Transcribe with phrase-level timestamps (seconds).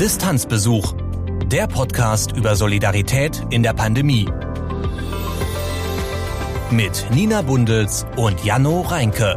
[0.00, 0.94] Distanzbesuch.
[1.46, 4.28] Der Podcast über Solidarität in der Pandemie.
[6.70, 9.36] Mit Nina Bundels und Janno Reinke.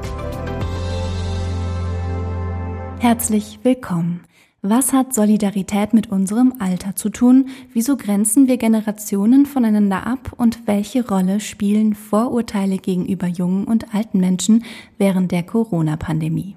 [2.99, 4.21] Herzlich willkommen.
[4.61, 7.49] Was hat Solidarität mit unserem Alter zu tun?
[7.73, 10.33] Wieso grenzen wir Generationen voneinander ab?
[10.37, 14.63] Und welche Rolle spielen Vorurteile gegenüber jungen und alten Menschen
[14.99, 16.55] während der Corona-Pandemie?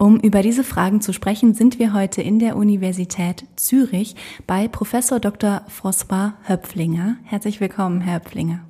[0.00, 5.20] Um über diese Fragen zu sprechen, sind wir heute in der Universität Zürich bei Professor
[5.20, 5.60] Dr.
[5.68, 7.18] François Höpflinger.
[7.24, 8.60] Herzlich willkommen, Herr Höpflinger.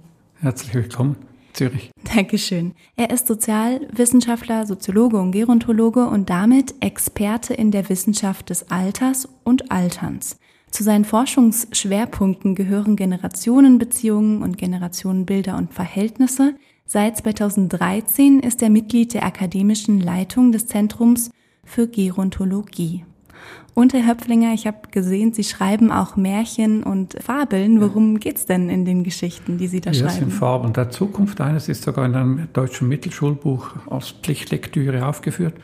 [0.40, 1.14] Herzlich willkommen.
[1.52, 1.92] Zürich.
[2.16, 2.72] Dankeschön.
[2.96, 9.70] Er ist Sozialwissenschaftler, Soziologe und Gerontologe und damit Experte in der Wissenschaft des Alters und
[9.70, 10.36] Alterns.
[10.72, 16.56] Zu seinen Forschungsschwerpunkten gehören Generationenbeziehungen und Generationenbilder und Verhältnisse,
[16.92, 21.30] Seit 2013 ist er Mitglied der akademischen Leitung des Zentrums
[21.62, 23.04] für Gerontologie.
[23.74, 27.80] Und Herr Höpflinger, ich habe gesehen, Sie schreiben auch Märchen und Fabeln.
[27.80, 30.08] Worum geht's denn in den Geschichten, die Sie da ja, schreiben?
[30.08, 31.40] Das sind Fabeln der Zukunft.
[31.40, 35.54] Eines ist sogar in einem deutschen Mittelschulbuch als Pflichtlektüre aufgeführt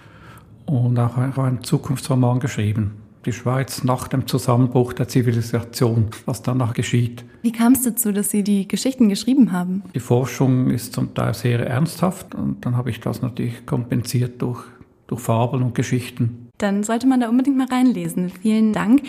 [0.67, 2.93] und auch ein Zukunftsroman geschrieben
[3.27, 7.25] die Schweiz nach dem Zusammenbruch der Zivilisation, was danach geschieht.
[7.43, 9.83] Wie kam es dazu, dass Sie die Geschichten geschrieben haben?
[9.95, 14.65] Die Forschung ist zum Teil sehr ernsthaft und dann habe ich das natürlich kompensiert durch,
[15.09, 16.49] durch Fabeln und Geschichten.
[16.59, 18.31] Dann sollte man da unbedingt mal reinlesen.
[18.31, 19.03] Vielen Dank.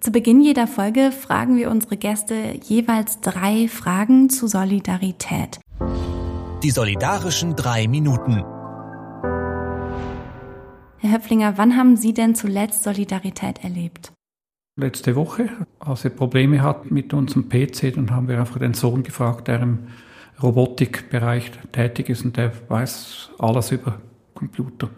[0.00, 5.60] Zu Beginn jeder Folge fragen wir unsere Gäste jeweils drei Fragen zu Solidarität.
[6.62, 8.44] Die solidarischen drei Minuten.
[11.02, 14.12] Herr Höpflinger, wann haben Sie denn zuletzt Solidarität erlebt?
[14.78, 15.48] Letzte Woche,
[15.80, 19.62] als wir Probleme hatten mit unserem PC, dann haben wir einfach den Sohn gefragt, der
[19.62, 19.78] im
[20.40, 23.98] Robotikbereich tätig ist und der weiß alles über
[24.34, 24.90] Computer.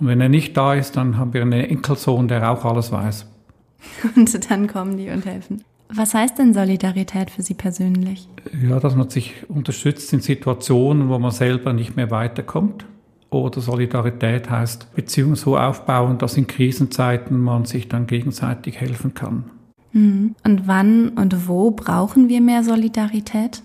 [0.00, 3.26] Und wenn er nicht da ist, dann haben wir einen Enkelsohn, der auch alles weiß.
[4.16, 5.62] Und dann kommen die und helfen.
[5.94, 8.28] Was heißt denn Solidarität für Sie persönlich?
[8.68, 12.84] Ja, dass man sich unterstützt in Situationen, wo man selber nicht mehr weiterkommt
[13.30, 19.50] oder Solidarität heißt Beziehungen so aufbauen, dass in Krisenzeiten man sich dann gegenseitig helfen kann.
[19.92, 20.34] Mhm.
[20.44, 23.62] Und wann und wo brauchen wir mehr Solidarität?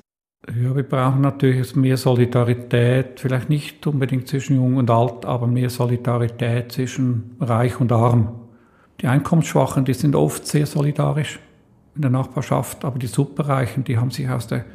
[0.48, 5.70] Ja, wir brauchen natürlich mehr Solidarität, vielleicht nicht unbedingt zwischen Jung und Alt, aber mehr
[5.70, 8.30] Solidarität zwischen Reich und Arm.
[9.02, 11.40] Die Einkommensschwachen, die sind oft sehr solidarisch
[11.96, 14.66] in der Nachbarschaft, aber die Superreichen, die haben sich aus der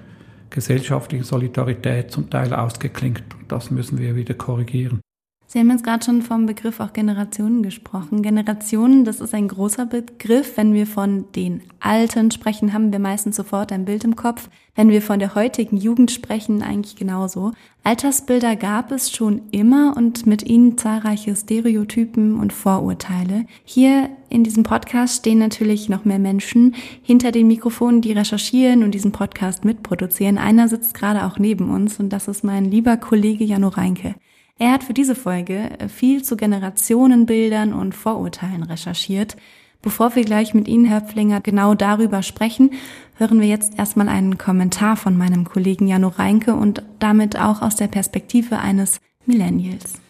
[0.50, 3.24] gesellschaftliche Solidarität zum Teil ausgeklingt.
[3.48, 5.00] Das müssen wir wieder korrigieren.
[5.48, 8.20] Sie haben jetzt gerade schon vom Begriff auch Generationen gesprochen.
[8.20, 10.56] Generationen, das ist ein großer Begriff.
[10.56, 14.50] Wenn wir von den Alten sprechen, haben wir meistens sofort ein Bild im Kopf.
[14.74, 17.52] Wenn wir von der heutigen Jugend sprechen, eigentlich genauso.
[17.84, 23.46] Altersbilder gab es schon immer und mit ihnen zahlreiche Stereotypen und Vorurteile.
[23.64, 28.90] Hier in diesem Podcast stehen natürlich noch mehr Menschen hinter den Mikrofonen, die recherchieren und
[28.90, 30.38] diesen Podcast mitproduzieren.
[30.38, 34.16] Einer sitzt gerade auch neben uns und das ist mein lieber Kollege Jano Reinke.
[34.58, 39.36] Er hat für diese Folge äh, viel zu Generationenbildern und Vorurteilen recherchiert.
[39.82, 42.70] Bevor wir gleich mit Ihnen, Herr Pflinger, genau darüber sprechen,
[43.16, 47.76] hören wir jetzt erstmal einen Kommentar von meinem Kollegen Jano Reinke und damit auch aus
[47.76, 50.00] der Perspektive eines Millennials.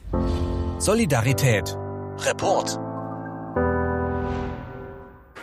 [0.79, 1.77] Solidarität.
[2.25, 2.79] Report.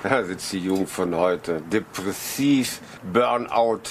[0.02, 1.62] Da sitzt die Jugend von heute.
[1.62, 2.80] Depressiv,
[3.12, 3.82] Burnout,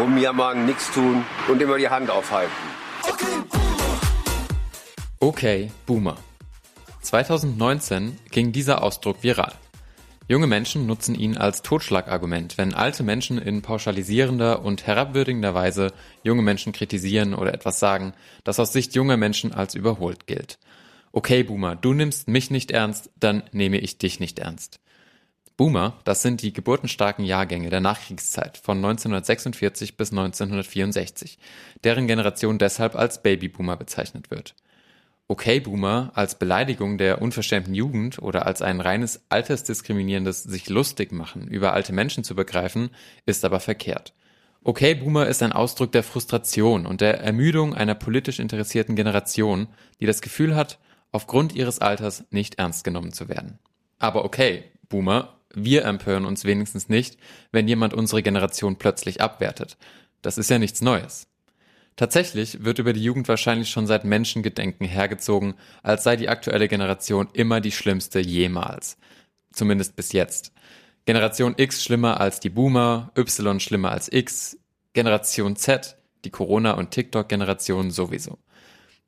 [0.00, 2.81] rumjammern, nichts tun und immer die Hand aufhalten.
[5.22, 5.70] Okay.
[5.86, 6.16] Boomer.
[7.02, 9.52] 2019 ging dieser Ausdruck viral.
[10.26, 15.92] Junge Menschen nutzen ihn als Totschlagargument, wenn alte Menschen in pauschalisierender und herabwürdigender Weise
[16.24, 20.58] junge Menschen kritisieren oder etwas sagen, das aus Sicht junger Menschen als überholt gilt.
[21.12, 24.80] Okay, Boomer, du nimmst mich nicht ernst, dann nehme ich dich nicht ernst.
[25.56, 31.38] Boomer, das sind die geburtenstarken Jahrgänge der Nachkriegszeit von 1946 bis 1964,
[31.84, 34.56] deren Generation deshalb als Babyboomer bezeichnet wird.
[35.28, 41.72] Okay-Boomer als Beleidigung der unverschämten Jugend oder als ein reines altersdiskriminierendes sich lustig machen über
[41.72, 42.90] alte Menschen zu begreifen,
[43.24, 44.14] ist aber verkehrt.
[44.64, 49.68] Okay-Boomer ist ein Ausdruck der Frustration und der Ermüdung einer politisch interessierten Generation,
[50.00, 50.78] die das Gefühl hat,
[51.10, 53.58] aufgrund ihres Alters nicht ernst genommen zu werden.
[53.98, 57.18] Aber okay, Boomer, wir empören uns wenigstens nicht,
[57.50, 59.76] wenn jemand unsere Generation plötzlich abwertet.
[60.22, 61.26] Das ist ja nichts Neues.
[61.96, 67.28] Tatsächlich wird über die Jugend wahrscheinlich schon seit Menschengedenken hergezogen, als sei die aktuelle Generation
[67.32, 68.96] immer die schlimmste jemals.
[69.52, 70.52] Zumindest bis jetzt.
[71.04, 74.56] Generation X schlimmer als die Boomer, Y schlimmer als X,
[74.94, 78.38] Generation Z, die Corona- und TikTok-Generation sowieso.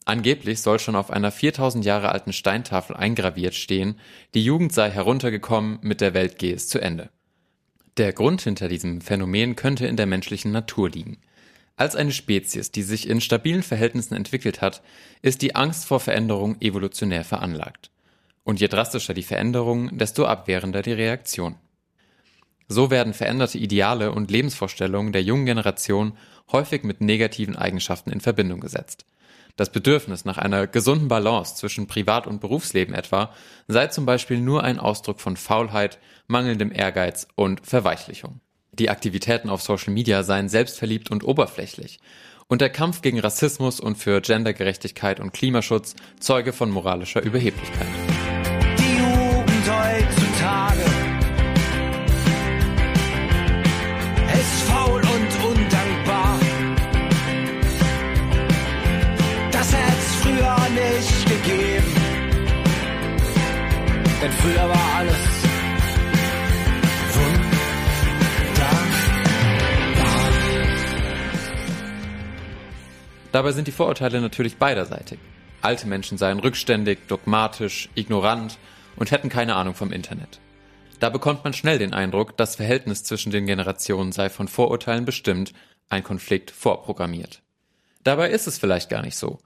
[0.05, 3.99] Angeblich soll schon auf einer 4000 Jahre alten Steintafel eingraviert stehen,
[4.35, 7.09] die Jugend sei heruntergekommen, mit der Welt gehe es zu Ende.
[7.97, 11.19] Der Grund hinter diesem Phänomen könnte in der menschlichen Natur liegen.
[11.76, 14.82] Als eine Spezies, die sich in stabilen Verhältnissen entwickelt hat,
[15.23, 17.91] ist die Angst vor Veränderung evolutionär veranlagt.
[18.44, 21.56] Und je drastischer die Veränderung, desto abwehrender die Reaktion.
[22.69, 26.17] So werden veränderte Ideale und Lebensvorstellungen der jungen Generation
[26.53, 29.05] häufig mit negativen Eigenschaften in Verbindung gesetzt.
[29.56, 33.32] Das Bedürfnis nach einer gesunden Balance zwischen Privat- und Berufsleben etwa
[33.69, 38.41] sei zum Beispiel nur ein Ausdruck von Faulheit, mangelndem Ehrgeiz und Verweichlichung.
[38.79, 42.00] Die Aktivitäten auf Social Media seien selbstverliebt und oberflächlich.
[42.49, 47.87] Und der Kampf gegen Rassismus und für Gendergerechtigkeit und Klimaschutz Zeuge von moralischer Überheblichkeit.
[48.79, 50.81] Die Jugend heutzutage
[54.35, 56.41] ist faul und undankbar.
[59.53, 61.94] Das hätt's früher nicht gegeben.
[64.21, 65.54] Denn früher war alles
[73.35, 75.19] Dabei sind die Vorurteile natürlich beiderseitig.
[75.61, 78.59] Alte Menschen seien rückständig, dogmatisch, ignorant
[78.95, 80.39] und hätten keine Ahnung vom Internet.
[81.01, 85.53] Da bekommt man schnell den Eindruck, das Verhältnis zwischen den Generationen sei von Vorurteilen bestimmt,
[85.89, 87.43] ein Konflikt vorprogrammiert.
[88.05, 89.41] Dabei ist es vielleicht gar nicht so.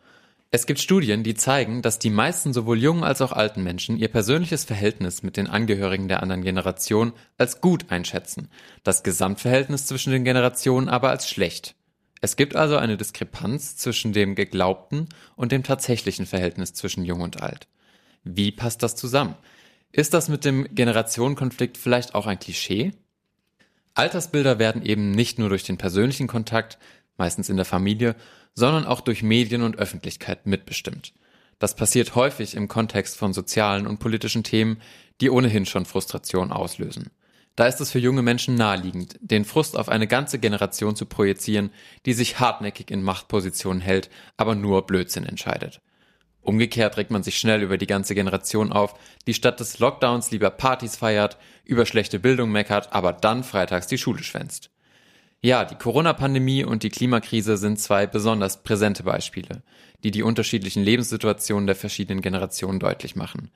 [0.50, 4.08] Es gibt Studien, die zeigen, dass die meisten sowohl jungen als auch alten Menschen ihr
[4.08, 8.50] persönliches Verhältnis mit den Angehörigen der anderen Generation als gut einschätzen,
[8.82, 11.74] das Gesamtverhältnis zwischen den Generationen aber als schlecht.
[12.20, 17.42] Es gibt also eine Diskrepanz zwischen dem geglaubten und dem tatsächlichen Verhältnis zwischen Jung und
[17.42, 17.68] Alt.
[18.24, 19.34] Wie passt das zusammen?
[19.92, 22.92] Ist das mit dem Generationenkonflikt vielleicht auch ein Klischee?
[23.94, 26.78] Altersbilder werden eben nicht nur durch den persönlichen Kontakt,
[27.16, 28.14] meistens in der Familie,
[28.54, 31.14] sondern auch durch Medien und Öffentlichkeit mitbestimmt.
[31.58, 34.80] Das passiert häufig im Kontext von sozialen und politischen Themen,
[35.20, 37.10] die ohnehin schon Frustration auslösen.
[37.58, 41.70] Da ist es für junge Menschen naheliegend, den Frust auf eine ganze Generation zu projizieren,
[42.06, 45.80] die sich hartnäckig in Machtpositionen hält, aber nur Blödsinn entscheidet.
[46.40, 48.94] Umgekehrt regt man sich schnell über die ganze Generation auf,
[49.26, 53.98] die statt des Lockdowns lieber Partys feiert, über schlechte Bildung meckert, aber dann freitags die
[53.98, 54.70] Schule schwänzt.
[55.40, 59.64] Ja, die Corona-Pandemie und die Klimakrise sind zwei besonders präsente Beispiele,
[60.04, 63.50] die die unterschiedlichen Lebenssituationen der verschiedenen Generationen deutlich machen,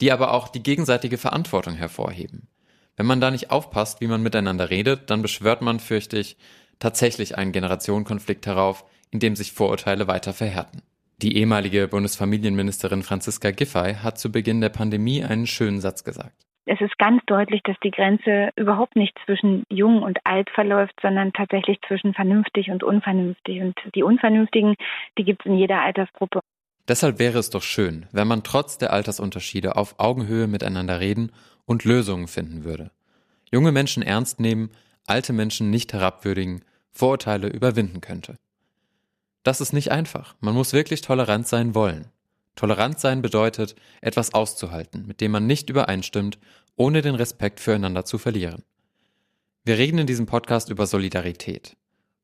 [0.00, 2.48] die aber auch die gegenseitige Verantwortung hervorheben.
[2.96, 6.36] Wenn man da nicht aufpasst, wie man miteinander redet, dann beschwört man, fürchte ich,
[6.78, 10.82] tatsächlich einen Generationenkonflikt herauf, in dem sich Vorurteile weiter verhärten.
[11.22, 16.34] Die ehemalige Bundesfamilienministerin Franziska Giffey hat zu Beginn der Pandemie einen schönen Satz gesagt.
[16.66, 21.32] Es ist ganz deutlich, dass die Grenze überhaupt nicht zwischen jung und alt verläuft, sondern
[21.32, 23.60] tatsächlich zwischen vernünftig und unvernünftig.
[23.60, 24.74] Und die Unvernünftigen,
[25.18, 26.40] die gibt es in jeder Altersgruppe.
[26.88, 31.32] Deshalb wäre es doch schön, wenn man trotz der Altersunterschiede auf Augenhöhe miteinander reden
[31.66, 32.90] und Lösungen finden würde.
[33.50, 34.70] Junge Menschen ernst nehmen,
[35.06, 38.38] alte Menschen nicht herabwürdigen, Vorurteile überwinden könnte.
[39.42, 40.34] Das ist nicht einfach.
[40.40, 42.06] Man muss wirklich tolerant sein wollen.
[42.56, 46.38] Tolerant sein bedeutet, etwas auszuhalten, mit dem man nicht übereinstimmt,
[46.76, 48.62] ohne den Respekt füreinander zu verlieren.
[49.64, 51.76] Wir reden in diesem Podcast über Solidarität.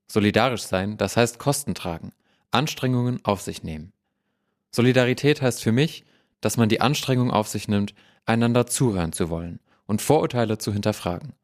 [0.06, 2.12] Solidarisch sein, das heißt Kosten tragen,
[2.50, 3.92] Anstrengungen auf sich nehmen.
[4.70, 6.04] Solidarität heißt für mich,
[6.40, 7.94] dass man die Anstrengung auf sich nimmt,
[8.26, 11.34] einander zuhören zu wollen und Vorurteile zu hinterfragen.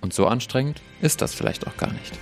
[0.00, 2.18] Und so anstrengend ist das vielleicht auch gar nicht.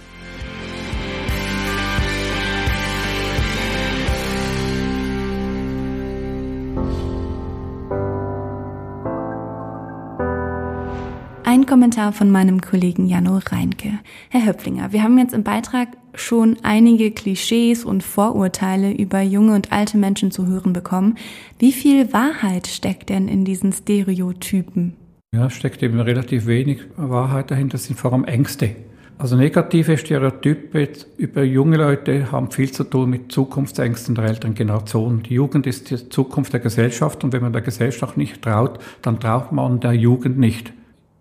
[11.55, 14.01] Ein Kommentar von meinem Kollegen Jano Reinke.
[14.29, 19.71] Herr Höpflinger, wir haben jetzt im Beitrag schon einige Klischees und Vorurteile über junge und
[19.71, 21.17] alte Menschen zu hören bekommen.
[21.61, 24.95] Wie viel Wahrheit steckt denn in diesen Stereotypen?
[25.33, 28.71] Ja, steckt eben relativ wenig Wahrheit dahinter, das sind vor allem Ängste.
[29.17, 35.23] Also negative Stereotype über junge Leute haben viel zu tun mit Zukunftsängsten der älteren Generation.
[35.23, 39.21] Die Jugend ist die Zukunft der Gesellschaft und wenn man der Gesellschaft nicht traut, dann
[39.21, 40.73] traut man der Jugend nicht.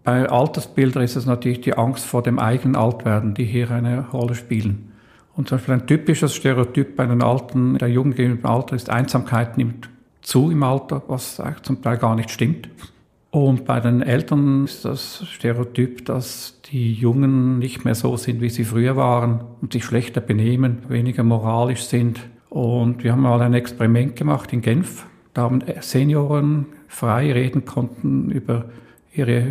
[0.03, 4.36] Bei Altersbildern ist es natürlich die Angst vor dem eigenen Altwerden, die hier eine Rolle
[4.36, 4.91] spielen.
[5.36, 9.57] Und zum Beispiel ein typisches Stereotyp bei den Alten, der Jugend dem Alter ist, Einsamkeit
[9.57, 9.89] nimmt
[10.22, 12.69] zu im Alter, was zum Teil gar nicht stimmt.
[13.31, 18.50] Und bei den Eltern ist das Stereotyp, dass die Jungen nicht mehr so sind, wie
[18.50, 22.19] sie früher waren und sich schlechter benehmen, weniger moralisch sind.
[22.50, 25.07] Und wir haben mal ein Experiment gemacht in Genf.
[25.33, 28.65] Da haben Senioren frei reden konnten über
[29.15, 29.48] ihre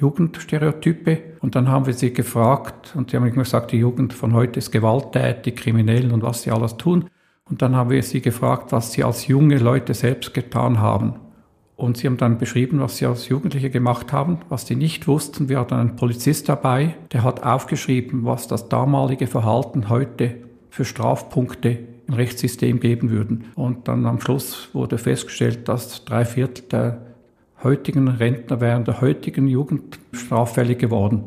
[0.00, 1.18] Jugendstereotype.
[1.40, 4.70] Und dann haben wir sie gefragt und sie haben gesagt, die Jugend von heute ist
[4.70, 7.06] gewalttätig, kriminell und was sie alles tun.
[7.48, 11.16] Und dann haben wir sie gefragt, was sie als junge Leute selbst getan haben.
[11.76, 15.48] Und sie haben dann beschrieben, was sie als Jugendliche gemacht haben, was sie nicht wussten.
[15.48, 20.36] Wir hatten einen Polizist dabei, der hat aufgeschrieben, was das damalige Verhalten heute
[20.70, 23.46] für Strafpunkte im Rechtssystem geben würden.
[23.56, 27.11] Und dann am Schluss wurde festgestellt, dass drei Viertel der
[27.64, 31.24] heutigen Rentner wären der heutigen Jugend straffällig geworden.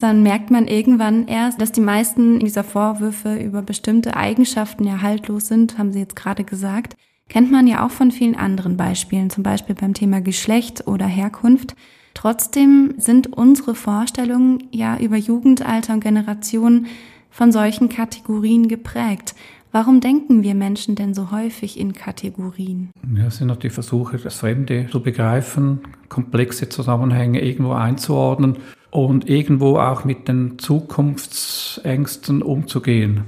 [0.00, 5.48] Dann merkt man irgendwann erst, dass die meisten dieser Vorwürfe über bestimmte Eigenschaften ja haltlos
[5.48, 6.96] sind, haben Sie jetzt gerade gesagt.
[7.28, 11.76] Kennt man ja auch von vielen anderen Beispielen, zum Beispiel beim Thema Geschlecht oder Herkunft.
[12.14, 16.86] Trotzdem sind unsere Vorstellungen ja über Jugendalter und Generation
[17.30, 19.34] von solchen Kategorien geprägt.
[19.72, 22.90] Warum denken wir Menschen denn so häufig in Kategorien?
[23.16, 28.58] Ja, es sind natürlich Versuche, das Fremde zu begreifen, komplexe Zusammenhänge irgendwo einzuordnen
[28.90, 33.24] und irgendwo auch mit den Zukunftsängsten umzugehen.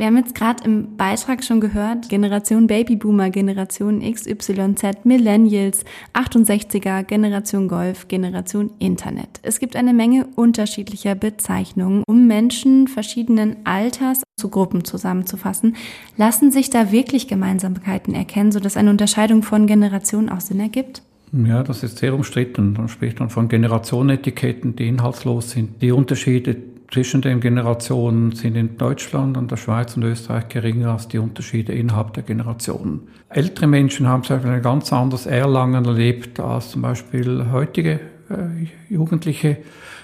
[0.00, 7.68] Wir haben jetzt gerade im Beitrag schon gehört, Generation Babyboomer, Generation XYZ, Millennials, 68er, Generation
[7.68, 9.28] Golf, Generation Internet.
[9.42, 15.76] Es gibt eine Menge unterschiedlicher Bezeichnungen, um Menschen verschiedenen Alters zu Gruppen zusammenzufassen.
[16.16, 21.02] Lassen sich da wirklich Gemeinsamkeiten erkennen, sodass eine Unterscheidung von Generationen auch Sinn ergibt?
[21.32, 22.72] Ja, das ist sehr umstritten.
[22.72, 25.82] Dann spricht man von Generationenetiketten, die inhaltslos sind.
[25.82, 26.56] Die Unterschiede
[26.90, 31.72] zwischen den Generationen sind in Deutschland und der Schweiz und Österreich geringer als die Unterschiede
[31.72, 33.08] innerhalb der Generationen.
[33.28, 38.66] Ältere Menschen haben zum Beispiel ein ganz anderes Erlangen erlebt als zum Beispiel heutige äh,
[38.88, 39.58] Jugendliche.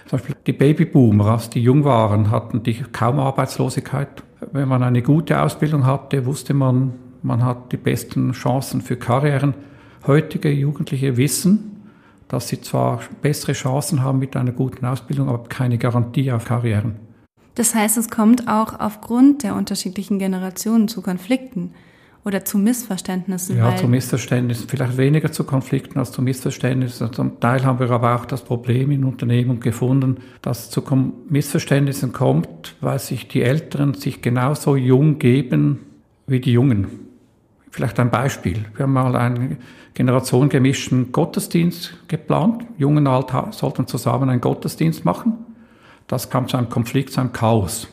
[0.07, 4.23] Zum Beispiel die Babyboomer, als die jung waren, hatten die kaum Arbeitslosigkeit.
[4.53, 9.55] Wenn man eine gute Ausbildung hatte, wusste man, man hat die besten Chancen für Karrieren.
[10.07, 11.76] Heutige Jugendliche wissen,
[12.29, 16.97] dass sie zwar bessere Chancen haben mit einer guten Ausbildung, aber keine Garantie auf Karrieren.
[17.55, 21.73] Das heißt, es kommt auch aufgrund der unterschiedlichen Generationen zu Konflikten
[22.27, 23.57] oder zu Missverständnissen.
[23.57, 24.69] Ja, zu Missverständnissen.
[24.69, 27.13] Vielleicht weniger zu Konflikten als zu Missverständnissen.
[27.13, 30.83] Zum Teil haben wir aber auch das Problem in Unternehmen gefunden, dass es zu
[31.29, 35.87] Missverständnissen kommt, weil sich die Älteren sich genauso jung geben
[36.27, 36.89] wie die Jungen.
[37.77, 38.65] Vielleicht ein Beispiel.
[38.75, 39.59] Wir haben mal einen
[39.93, 42.65] generationengemischten Gottesdienst geplant.
[42.79, 45.45] Jung und Alt sollten zusammen einen Gottesdienst machen.
[46.07, 47.87] Das kam zu einem Konflikt, zu einem Chaos.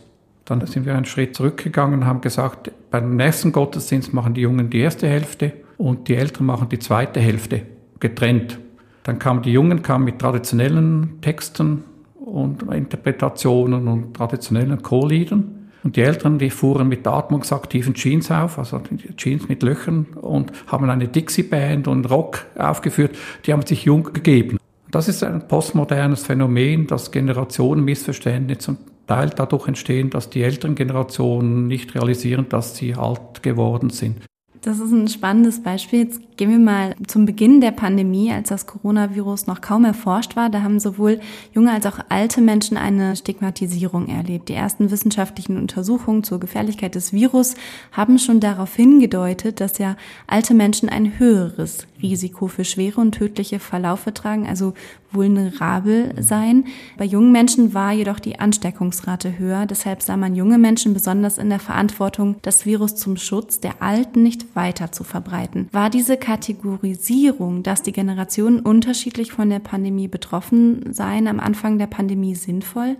[0.45, 4.69] Dann sind wir einen Schritt zurückgegangen und haben gesagt, beim nächsten Gottesdienst machen die Jungen
[4.69, 7.63] die erste Hälfte und die Älteren machen die zweite Hälfte,
[7.99, 8.59] getrennt.
[9.03, 11.83] Dann kamen die Jungen kamen mit traditionellen Texten
[12.15, 18.81] und Interpretationen und traditionellen Chorliedern und die Älteren, die fuhren mit atmungsaktiven Jeans auf, also
[19.17, 23.15] Jeans mit Löchern und haben eine Dixie-Band und Rock aufgeführt.
[23.45, 24.57] Die haben sich jung gegeben.
[24.91, 31.67] Das ist ein postmodernes Phänomen, dass Generationenmissverständnisse zum Teil dadurch entstehen, dass die älteren Generationen
[31.67, 34.21] nicht realisieren, dass sie alt geworden sind.
[34.63, 36.03] Das ist ein spannendes Beispiel.
[36.03, 40.49] Jetzt gehen wir mal zum Beginn der Pandemie, als das Coronavirus noch kaum erforscht war.
[40.49, 41.19] Da haben sowohl
[41.53, 44.47] junge als auch alte Menschen eine Stigmatisierung erlebt.
[44.47, 47.55] Die ersten wissenschaftlichen Untersuchungen zur Gefährlichkeit des Virus
[47.91, 53.57] haben schon darauf hingedeutet, dass ja alte Menschen ein höheres Risiko für schwere und tödliche
[53.57, 54.73] Verlaufe tragen, also
[55.11, 56.65] vulnerabel sein.
[56.97, 59.65] Bei jungen Menschen war jedoch die Ansteckungsrate höher.
[59.65, 64.21] Deshalb sah man junge Menschen besonders in der Verantwortung, das Virus zum Schutz der Alten
[64.21, 65.69] nicht weiter zu verbreiten.
[65.71, 71.87] War diese Kategorisierung, dass die Generationen unterschiedlich von der Pandemie betroffen seien, am Anfang der
[71.87, 72.97] Pandemie sinnvoll?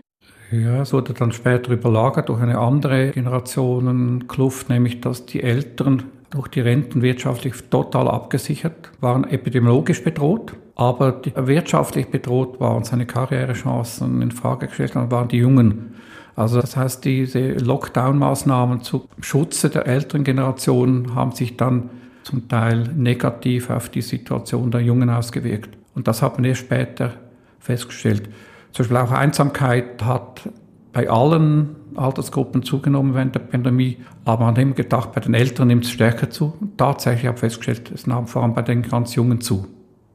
[0.52, 6.04] Ja, es wurde dann später überlagert durch eine andere Generationenkluft, nämlich dass die Älteren
[6.34, 14.20] durch die Renten wirtschaftlich total abgesichert waren, epidemiologisch bedroht, aber wirtschaftlich bedroht waren seine Karrierechancen
[14.24, 15.94] in Frage gestellt waren die Jungen.
[16.36, 21.92] Also das heißt, diese Lockdown-Maßnahmen zum Schutze der älteren Generation haben sich dann
[22.24, 25.78] zum Teil negativ auf die Situation der Jungen ausgewirkt.
[25.94, 27.14] Und das hat man erst später
[27.60, 28.24] festgestellt.
[28.72, 30.50] Zum Beispiel auch Einsamkeit hat
[30.94, 35.68] bei allen Altersgruppen zugenommen während der Pandemie, aber man hat immer gedacht, bei den Älteren
[35.68, 36.54] nimmt es stärker zu.
[36.60, 39.68] Und tatsächlich habe ich festgestellt, es nahm vor allem bei den ganz Jungen zu.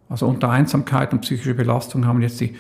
[0.09, 2.55] Also unter Einsamkeit und psychische Belastung haben jetzt die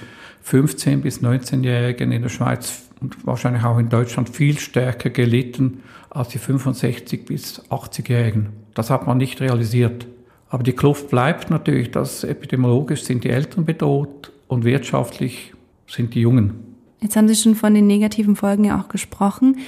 [0.46, 6.28] 15- bis 19-Jährigen in der Schweiz und wahrscheinlich auch in Deutschland viel stärker gelitten als
[6.28, 8.48] die 65- bis 80-Jährigen.
[8.74, 10.06] Das hat man nicht realisiert.
[10.50, 15.52] Aber die Kluft bleibt natürlich, dass epidemiologisch sind die Älteren bedroht und wirtschaftlich
[15.86, 16.68] sind die Jungen.
[17.00, 19.58] Jetzt haben Sie schon von den negativen Folgen ja auch gesprochen.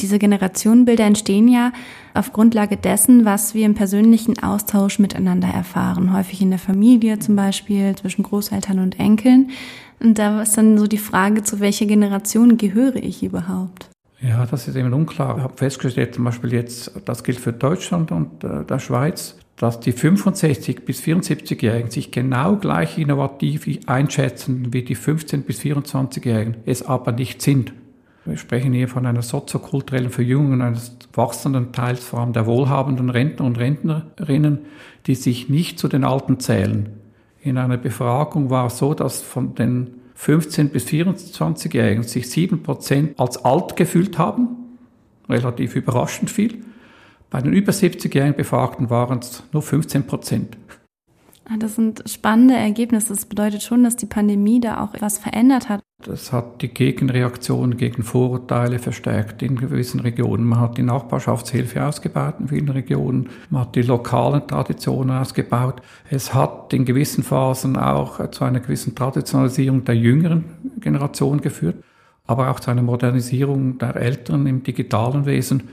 [0.00, 1.72] Diese Generationenbilder entstehen ja
[2.14, 6.12] auf Grundlage dessen, was wir im persönlichen Austausch miteinander erfahren.
[6.12, 9.50] Häufig in der Familie zum Beispiel, zwischen Großeltern und Enkeln.
[10.00, 13.88] Und da ist dann so die Frage, zu welcher Generation gehöre ich überhaupt?
[14.20, 15.36] Ja, das ist eben unklar.
[15.38, 19.78] Ich habe festgestellt, zum Beispiel jetzt, das gilt für Deutschland und äh, der Schweiz, dass
[19.78, 26.82] die 65 bis 74-Jährigen sich genau gleich innovativ einschätzen wie die 15 bis 24-Jährigen, es
[26.82, 27.74] aber nicht sind.
[28.24, 33.44] Wir sprechen hier von einer soziokulturellen Verjüngung eines wachsenden Teils, vor allem der wohlhabenden Rentner
[33.44, 34.60] und Rentnerinnen,
[35.06, 36.88] die sich nicht zu den Alten zählen.
[37.42, 43.44] In einer Befragung war es so, dass von den 15 bis 24-Jährigen sich 7% als
[43.44, 44.56] alt gefühlt haben,
[45.28, 46.64] relativ überraschend viel.
[47.30, 50.56] Bei den über 70-jährigen Befragten waren es nur 15 Prozent.
[51.44, 53.08] Ah, das sind spannende Ergebnisse.
[53.08, 55.80] Das bedeutet schon, dass die Pandemie da auch etwas verändert hat.
[56.04, 60.44] Das hat die Gegenreaktion gegen Vorurteile verstärkt in gewissen Regionen.
[60.44, 63.28] Man hat die Nachbarschaftshilfe ausgebaut in vielen Regionen.
[63.50, 65.82] Man hat die lokalen Traditionen ausgebaut.
[66.08, 70.44] Es hat in gewissen Phasen auch zu einer gewissen Traditionalisierung der jüngeren
[70.80, 71.82] Generation geführt,
[72.26, 75.64] aber auch zu einer Modernisierung der Älteren im digitalen Wesen.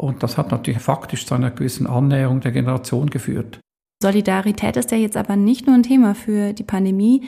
[0.00, 3.60] Und das hat natürlich faktisch zu einer gewissen Annäherung der Generation geführt.
[4.02, 7.24] Solidarität ist ja jetzt aber nicht nur ein Thema für die Pandemie.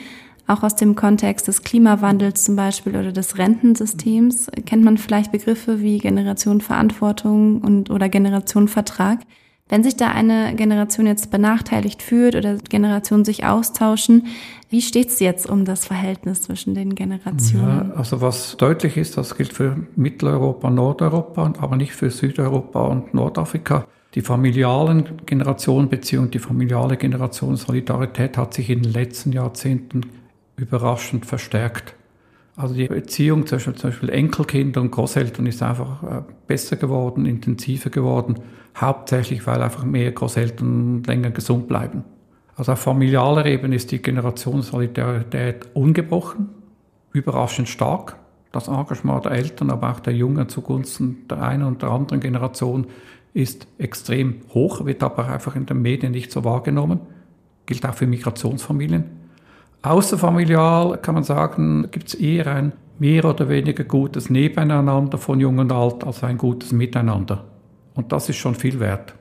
[0.47, 5.81] Auch aus dem Kontext des Klimawandels zum Beispiel oder des Rentensystems kennt man vielleicht Begriffe
[5.81, 9.19] wie Generation Verantwortung und oder Generation Vertrag.
[9.73, 14.27] Wenn sich da eine Generation jetzt benachteiligt fühlt oder Generationen sich austauschen,
[14.69, 17.89] wie steht es jetzt um das Verhältnis zwischen den Generationen?
[17.89, 23.15] Ja, also was deutlich ist, das gilt für Mitteleuropa, Nordeuropa, aber nicht für Südeuropa und
[23.15, 23.87] Nordafrika.
[24.13, 30.01] Die familialen Generationenbeziehungen, die familiale Generation Solidarität hat sich in den letzten Jahrzehnten
[30.55, 31.95] überraschend verstärkt.
[32.55, 37.89] Also die Beziehung zwischen zum Beispiel Enkelkinder und Großeltern ist einfach äh, besser geworden, intensiver
[37.89, 38.35] geworden,
[38.77, 42.03] hauptsächlich weil einfach mehr Großeltern länger gesund bleiben.
[42.55, 46.49] Also auf familialer Ebene ist die Generationssolidarität ungebrochen,
[47.11, 48.17] überraschend stark.
[48.51, 52.85] Das Engagement der Eltern, aber auch der Jungen zugunsten der einen und der anderen Generation
[53.33, 56.99] ist extrem hoch, wird aber einfach in den Medien nicht so wahrgenommen.
[57.65, 59.22] Gilt auch für Migrationsfamilien.
[59.83, 65.57] Außerfamilial kann man sagen, gibt es eher ein mehr oder weniger gutes Nebeneinander von Jung
[65.57, 67.43] und Alt als ein gutes Miteinander.
[67.93, 69.13] Und das ist schon viel wert.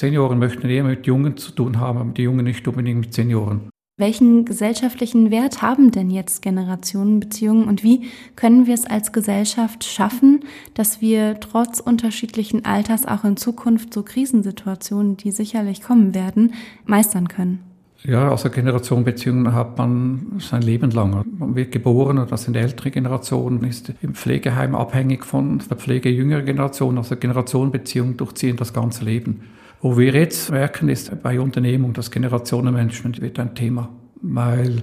[0.00, 3.68] Senioren möchten eher mit Jungen zu tun haben, aber die Jungen nicht unbedingt mit Senioren.
[3.98, 10.44] Welchen gesellschaftlichen Wert haben denn jetzt Generationenbeziehungen und wie können wir es als Gesellschaft schaffen,
[10.72, 16.54] dass wir trotz unterschiedlichen Alters auch in Zukunft so Krisensituationen, die sicherlich kommen werden,
[16.86, 17.68] meistern können?
[18.04, 21.24] Ja, also Generationenbeziehungen hat man sein Leben lang.
[21.38, 26.08] Man wird geboren und das sind ältere Generationen, ist im Pflegeheim abhängig von der Pflege
[26.08, 26.98] jüngerer Generationen.
[26.98, 29.42] Also Generationenbeziehungen durchziehen das ganze Leben.
[29.80, 33.88] Wo wir jetzt merken, ist bei Unternehmung, das Generationenmanagement wird ein Thema,
[34.22, 34.82] weil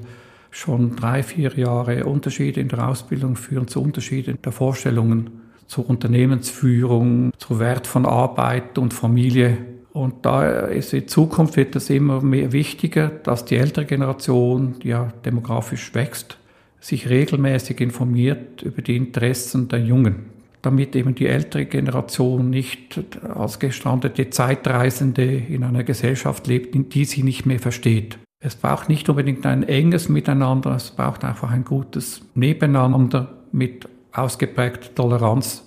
[0.51, 7.31] schon drei, vier Jahre Unterschiede in der Ausbildung führen zu Unterschieden der Vorstellungen zur Unternehmensführung,
[7.37, 9.57] zu Wert von Arbeit und Familie.
[9.95, 14.89] Und da ist in Zukunft wird es immer mehr wichtiger, dass die ältere Generation, die
[14.89, 16.37] ja demografisch wächst,
[16.81, 22.99] sich regelmäßig informiert über die Interessen der Jungen damit eben die ältere Generation nicht
[23.35, 28.17] als gestrandete Zeitreisende in einer Gesellschaft lebt, in die sie nicht mehr versteht.
[28.39, 34.95] Es braucht nicht unbedingt ein enges Miteinander, es braucht einfach ein gutes Nebeneinander mit ausgeprägter
[34.95, 35.63] Toleranz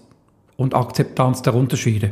[0.57, 2.11] und Akzeptanz der Unterschiede.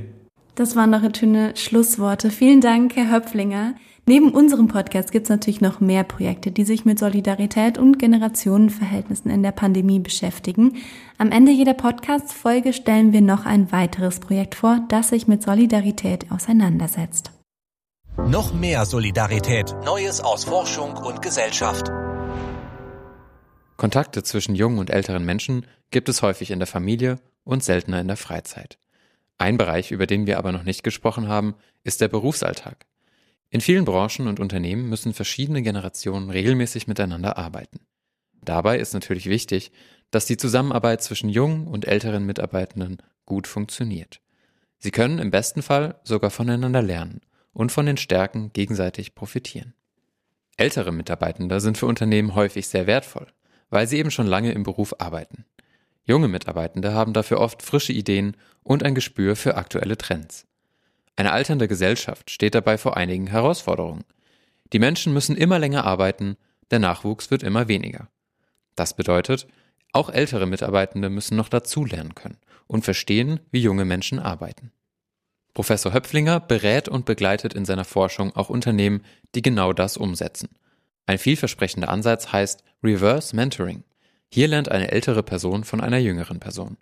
[0.57, 2.31] Das waren noch schöne Schlussworte.
[2.31, 3.75] Vielen Dank, Herr Höpflinger.
[4.07, 9.31] Neben unserem Podcast gibt es natürlich noch mehr Projekte, die sich mit Solidarität und Generationenverhältnissen
[9.31, 10.79] in der Pandemie beschäftigen.
[11.19, 16.33] Am Ende jeder Podcast-Folge stellen wir noch ein weiteres Projekt vor, das sich mit Solidarität
[16.33, 17.33] auseinandersetzt.
[18.17, 21.91] Noch mehr Solidarität, Neues aus Forschung und Gesellschaft.
[23.77, 28.09] Kontakte zwischen jungen und älteren Menschen gibt es häufig in der Familie und seltener in
[28.09, 28.79] der Freizeit.
[29.39, 32.87] Ein Bereich, über den wir aber noch nicht gesprochen haben, ist der Berufsalltag.
[33.51, 37.81] In vielen Branchen und Unternehmen müssen verschiedene Generationen regelmäßig miteinander arbeiten.
[38.43, 39.73] Dabei ist natürlich wichtig,
[40.11, 44.21] dass die Zusammenarbeit zwischen jungen und älteren Mitarbeitenden gut funktioniert.
[44.79, 47.21] Sie können im besten Fall sogar voneinander lernen
[47.53, 49.75] und von den Stärken gegenseitig profitieren.
[50.57, 53.27] Ältere Mitarbeitende sind für Unternehmen häufig sehr wertvoll,
[53.69, 55.45] weil sie eben schon lange im Beruf arbeiten.
[56.07, 60.47] Junge Mitarbeitende haben dafür oft frische Ideen und ein Gespür für aktuelle Trends.
[61.17, 64.05] Eine alternde Gesellschaft steht dabei vor einigen Herausforderungen.
[64.73, 66.37] Die Menschen müssen immer länger arbeiten,
[66.71, 68.09] der Nachwuchs wird immer weniger.
[68.77, 69.49] Das bedeutet,
[69.93, 74.73] auch ältere Mitarbeitende müssen noch dazulernen können und verstehen, wie junge Menschen arbeiten.
[75.55, 79.03] Professor Höpflinger berät und begleitet in seiner Forschung auch Unternehmen,
[79.35, 80.51] die genau das umsetzen.
[81.07, 83.85] Ein vielversprechender Ansatz heißt Reverse Mentoring.
[84.37, 86.77] Hier lernt eine ältere Person von einer jüngeren Person.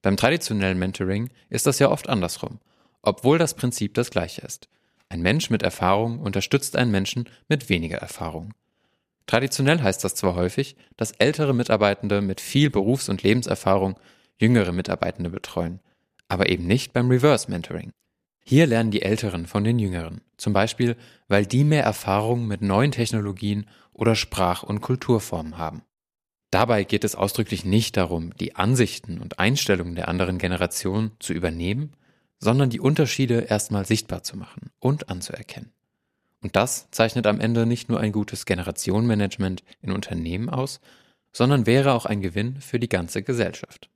[0.00, 2.58] Beim traditionellen Mentoring ist das ja oft andersrum,
[3.02, 4.70] obwohl das Prinzip das gleiche ist.
[5.10, 8.54] Ein Mensch mit Erfahrung unterstützt einen Menschen mit weniger Erfahrung.
[9.26, 14.00] Traditionell heißt das zwar häufig, dass ältere Mitarbeitende mit viel Berufs- und Lebenserfahrung
[14.38, 15.80] jüngere Mitarbeitende betreuen,
[16.28, 17.92] aber eben nicht beim Reverse Mentoring.
[18.42, 20.96] Hier lernen die Älteren von den Jüngeren, zum Beispiel,
[21.28, 25.82] weil die mehr Erfahrung mit neuen Technologien oder Sprach- und Kulturformen haben.
[26.56, 31.92] Dabei geht es ausdrücklich nicht darum, die Ansichten und Einstellungen der anderen Generation zu übernehmen,
[32.38, 35.70] sondern die Unterschiede erstmal sichtbar zu machen und anzuerkennen.
[36.40, 40.80] Und das zeichnet am Ende nicht nur ein gutes Generationenmanagement in Unternehmen aus,
[41.30, 43.90] sondern wäre auch ein Gewinn für die ganze Gesellschaft.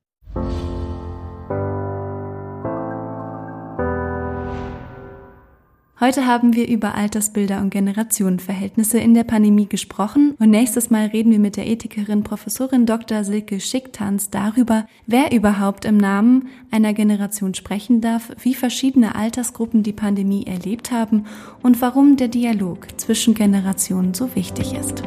[6.00, 11.30] Heute haben wir über Altersbilder und Generationenverhältnisse in der Pandemie gesprochen und nächstes Mal reden
[11.30, 13.22] wir mit der Ethikerin Professorin Dr.
[13.22, 19.92] Silke Schicktanz darüber, wer überhaupt im Namen einer Generation sprechen darf, wie verschiedene Altersgruppen die
[19.92, 21.26] Pandemie erlebt haben
[21.62, 25.02] und warum der Dialog zwischen Generationen so wichtig ist.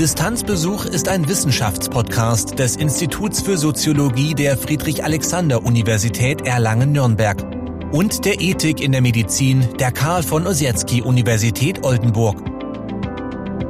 [0.00, 7.55] Distanzbesuch ist ein Wissenschaftspodcast des Instituts für Soziologie der Friedrich-Alexander-Universität Erlangen-Nürnberg
[7.92, 12.42] und der Ethik in der Medizin der Karl von Ossietzky Universität Oldenburg.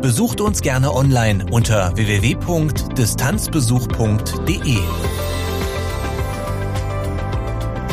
[0.01, 4.79] Besucht uns gerne online unter www.distanzbesuch.de.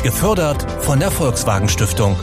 [0.04, 2.16] Gefördert von der Volkswagen Stiftung.